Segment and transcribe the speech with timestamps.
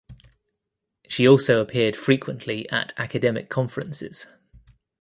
[1.07, 4.25] She also appeared frequently at academic conferences.